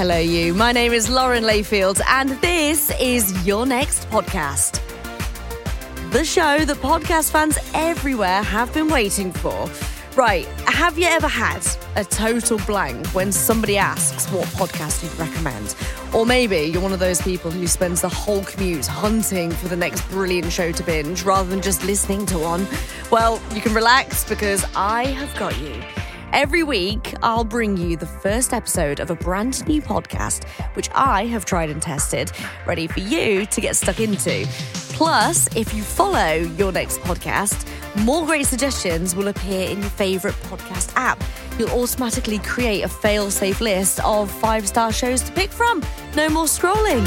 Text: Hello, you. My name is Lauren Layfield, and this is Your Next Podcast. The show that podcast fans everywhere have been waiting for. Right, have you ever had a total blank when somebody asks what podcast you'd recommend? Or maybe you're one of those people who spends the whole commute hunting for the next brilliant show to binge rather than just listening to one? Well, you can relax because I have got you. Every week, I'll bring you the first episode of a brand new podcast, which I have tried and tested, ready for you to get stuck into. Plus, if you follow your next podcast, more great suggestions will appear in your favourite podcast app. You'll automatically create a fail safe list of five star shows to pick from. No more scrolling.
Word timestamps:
Hello, 0.00 0.16
you. 0.16 0.54
My 0.54 0.72
name 0.72 0.94
is 0.94 1.10
Lauren 1.10 1.44
Layfield, 1.44 2.00
and 2.08 2.30
this 2.40 2.90
is 2.98 3.46
Your 3.46 3.66
Next 3.66 4.08
Podcast. 4.08 4.80
The 6.10 6.24
show 6.24 6.64
that 6.64 6.78
podcast 6.78 7.30
fans 7.30 7.58
everywhere 7.74 8.42
have 8.42 8.72
been 8.72 8.88
waiting 8.88 9.30
for. 9.30 9.68
Right, 10.16 10.46
have 10.64 10.98
you 10.98 11.04
ever 11.06 11.28
had 11.28 11.66
a 11.96 12.04
total 12.04 12.56
blank 12.60 13.08
when 13.08 13.30
somebody 13.30 13.76
asks 13.76 14.26
what 14.32 14.46
podcast 14.48 15.02
you'd 15.02 15.18
recommend? 15.18 15.76
Or 16.14 16.24
maybe 16.24 16.60
you're 16.60 16.80
one 16.80 16.94
of 16.94 16.98
those 16.98 17.20
people 17.20 17.50
who 17.50 17.66
spends 17.66 18.00
the 18.00 18.08
whole 18.08 18.42
commute 18.44 18.86
hunting 18.86 19.50
for 19.50 19.68
the 19.68 19.76
next 19.76 20.00
brilliant 20.08 20.50
show 20.50 20.72
to 20.72 20.82
binge 20.82 21.24
rather 21.24 21.50
than 21.50 21.60
just 21.60 21.84
listening 21.84 22.24
to 22.24 22.38
one? 22.38 22.66
Well, 23.10 23.38
you 23.52 23.60
can 23.60 23.74
relax 23.74 24.26
because 24.26 24.64
I 24.74 25.08
have 25.08 25.38
got 25.38 25.58
you. 25.60 25.74
Every 26.32 26.62
week, 26.62 27.14
I'll 27.22 27.44
bring 27.44 27.76
you 27.76 27.96
the 27.96 28.06
first 28.06 28.52
episode 28.52 29.00
of 29.00 29.10
a 29.10 29.16
brand 29.16 29.66
new 29.66 29.82
podcast, 29.82 30.48
which 30.74 30.88
I 30.94 31.26
have 31.26 31.44
tried 31.44 31.70
and 31.70 31.82
tested, 31.82 32.30
ready 32.66 32.86
for 32.86 33.00
you 33.00 33.46
to 33.46 33.60
get 33.60 33.74
stuck 33.74 33.98
into. 33.98 34.46
Plus, 34.92 35.54
if 35.56 35.74
you 35.74 35.82
follow 35.82 36.34
your 36.56 36.70
next 36.70 37.00
podcast, 37.00 37.66
more 38.04 38.24
great 38.24 38.46
suggestions 38.46 39.16
will 39.16 39.28
appear 39.28 39.68
in 39.70 39.80
your 39.80 39.90
favourite 39.90 40.36
podcast 40.44 40.92
app. 40.94 41.22
You'll 41.58 41.70
automatically 41.70 42.38
create 42.38 42.82
a 42.82 42.88
fail 42.88 43.30
safe 43.30 43.60
list 43.60 43.98
of 44.04 44.30
five 44.30 44.68
star 44.68 44.92
shows 44.92 45.22
to 45.22 45.32
pick 45.32 45.50
from. 45.50 45.82
No 46.14 46.28
more 46.28 46.44
scrolling. 46.44 47.04